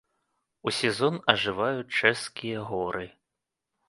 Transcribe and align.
У 0.69 0.71
сезон 0.77 1.19
ажываюць 1.33 1.95
чэшскія 2.01 2.65
горы. 2.71 3.05